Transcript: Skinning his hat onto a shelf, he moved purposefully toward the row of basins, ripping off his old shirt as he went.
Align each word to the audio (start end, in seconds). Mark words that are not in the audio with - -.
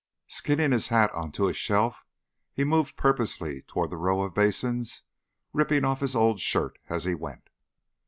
Skinning 0.25 0.71
his 0.71 0.87
hat 0.87 1.11
onto 1.13 1.47
a 1.47 1.53
shelf, 1.53 2.07
he 2.55 2.63
moved 2.63 2.97
purposefully 2.97 3.61
toward 3.61 3.91
the 3.91 3.97
row 3.97 4.21
of 4.21 4.33
basins, 4.33 5.03
ripping 5.53 5.85
off 5.85 5.99
his 5.99 6.15
old 6.15 6.39
shirt 6.39 6.79
as 6.89 7.03
he 7.03 7.13
went. 7.13 7.49